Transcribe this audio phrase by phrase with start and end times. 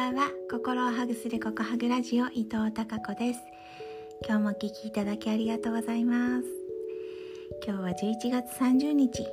[0.00, 0.30] ばんは。
[0.50, 3.40] 心をハグするココハグラジオ伊藤孝子です。
[4.26, 6.44] 今日もお聞きいただきありがとうございます。
[7.66, 9.26] 今日は11月30日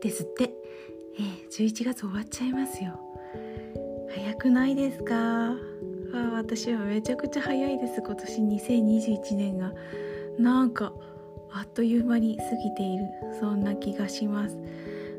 [0.00, 0.54] ですって。
[1.18, 2.98] えー、11月終わっちゃいますよ。
[4.14, 5.50] 早くないですか？
[6.14, 8.00] あ私はめちゃくちゃ早いです。
[8.00, 9.74] 今年2021年が。
[10.38, 10.94] なんか
[11.52, 13.04] あっという間に過ぎている。
[13.38, 14.56] そんな気がします。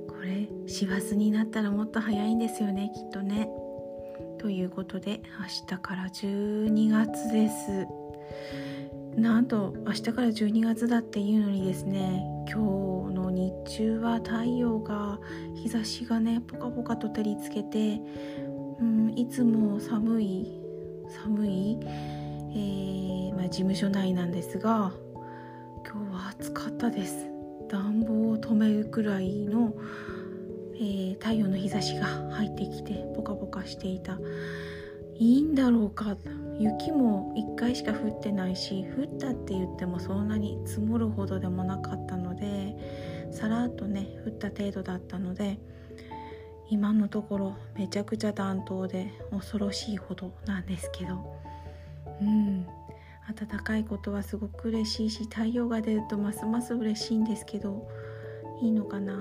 [0.08, 3.48] これ師走になったらもっと早いんですよねきっとね。
[4.40, 7.88] ということで明日から12月です。
[9.20, 15.20] なんと明日から12月だっていうのにですね今日の日中は太陽が
[15.56, 18.00] 日差しがねポカポカと照りつけて、
[18.80, 20.48] うん、いつも寒い
[21.26, 24.94] 寒い、えー、まあ、事務所内なんですが
[25.86, 27.28] 今日は暑かったです。
[27.70, 29.74] 暖房を止めるくらいの
[30.80, 34.18] えー、太陽の日差しが入ってきてポカポカしていた。
[35.16, 36.16] いいんだろうか。
[36.60, 45.58] 雪も1回しか降ってないし降ったって言ってもそんなに積もるほどでもなかったのでさらっとね降った程度だったので
[46.70, 51.34] 今のところめちゃくちゃ暖冬で恐ろしいほどなんですけど。
[52.22, 52.66] うん。
[53.36, 57.88] 暖かいことはすごく嬉しいし太陽が出るとますます嬉しいんですけど
[58.60, 59.14] いいのかな？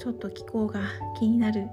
[0.00, 0.80] ちょっと気候が
[1.18, 1.68] 気になる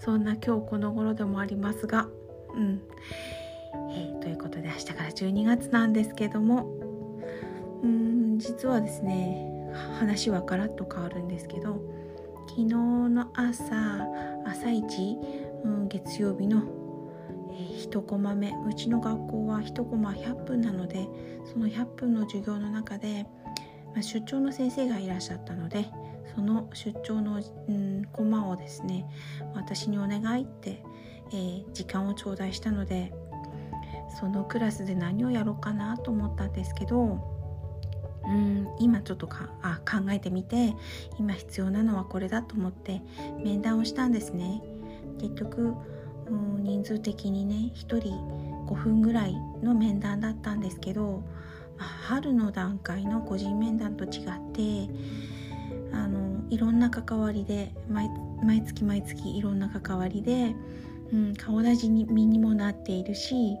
[0.00, 2.08] そんな今日この頃でもありますが。
[2.54, 2.82] うん、
[3.90, 6.66] えー、ということで明日から12月なんですけども。
[7.82, 9.48] うん実はですね
[10.00, 11.80] 話はガラッと変わるんですけど
[12.48, 13.76] 昨日の朝
[14.44, 15.16] 朝一、
[15.64, 16.62] うん、月曜日の、
[17.52, 17.54] え、
[17.88, 18.52] 1コマ目。
[18.68, 21.06] うちの学校は1コマ100分なので
[21.44, 23.26] その100分の授業の中で、
[23.94, 25.86] まあ、出張の先生がいらっしゃったので
[26.34, 29.06] その出張の、うん、コマをですね
[29.54, 30.82] 私にお願いって、
[31.32, 33.12] えー、時間を頂戴したので
[34.18, 37.18] そのクラスで何をやろうかなと思ったんですけど
[38.24, 40.74] うん今ちょっとかあ考えてみて
[41.18, 43.00] 今必要なのはこれだと思って
[43.42, 44.62] 面談をしたんですね。
[45.18, 45.74] 結局
[46.26, 48.00] うん人数的にね1人
[48.66, 51.22] 5分ぐらいの面談だったんですけど、
[51.78, 54.12] 春の段階の個人面談と違っ
[54.52, 54.92] て
[55.92, 60.54] あのいろんな関わりで毎月毎月いろんな関わりで、
[61.12, 63.56] うん、顔なじみにもなっているし、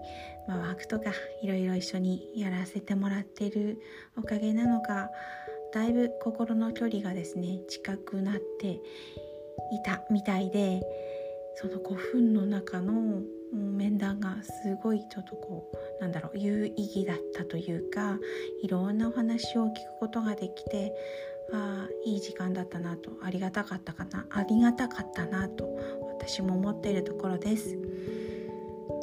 [0.46, 1.12] まあ、ワークとか
[1.42, 3.80] いろいろ一緒にやらせてもらってる
[4.16, 5.10] おかげなのか
[5.72, 8.80] だいぶ心の距離がですね近くなってい
[9.84, 10.82] たみたいで
[11.56, 13.20] その5分の中の
[13.52, 18.18] 面談がすごいちょっとこうなんだろう有意義だったというか
[18.62, 20.94] いろんなお話を聞くことができて
[21.52, 23.12] あいい時間だったなと。
[23.22, 24.26] ありがたかったかな。
[24.30, 25.68] ありがたかったなと
[26.18, 27.78] 私も思っているところです。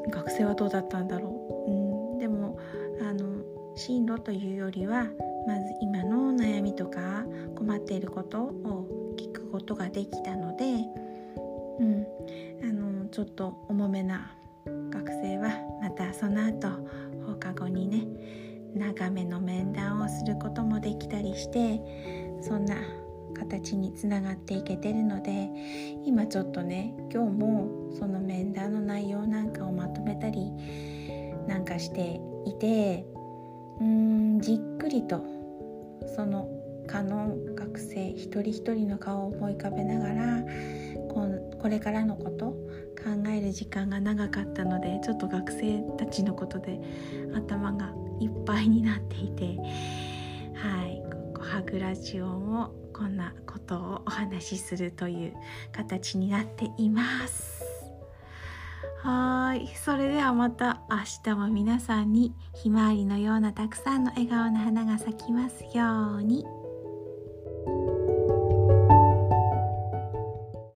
[0.09, 1.29] 学生はどうだったんだろ
[1.67, 2.59] う、うん、でも
[3.01, 3.41] あの
[3.75, 5.07] 進路というよりは
[5.47, 10.65] まず今の悩みとか困っていることを聞くことができたので、
[11.79, 12.07] うん、
[12.63, 14.35] あのちょっと重めな
[14.65, 15.49] 学生は
[15.81, 16.69] またその後
[17.27, 18.05] 放課後にね
[18.75, 21.79] 長めの面談をすることもできたりして
[22.45, 22.75] そんな
[23.35, 25.49] 形につながっていけてるので
[26.05, 30.51] 今ちょっとね今日もその面談の内容なんかをまとめたり
[31.47, 33.05] なんかしていて
[33.79, 33.85] うー
[34.37, 35.23] んじっくりと
[36.15, 36.47] その
[36.85, 40.43] 科の学生一人一人の顔を思い浮かべながら
[41.59, 42.51] これからのこと
[43.03, 46.79] 考える時間が長かったのでちょっと学生たちのことで
[47.35, 49.57] 頭がいっぱいになっていて
[50.53, 51.14] はい
[51.45, 55.33] ハグラジオもこんなことをお話しするという
[55.71, 57.63] 形になっています
[59.03, 66.64] はいそれではまた明日も皆さんにひまわりのようなたくさんの笑顔の花が咲きますように。